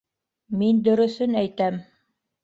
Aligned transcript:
Мин 0.61 0.79
дөрөҫөн 0.87 1.37
әйтәм! 1.41 1.77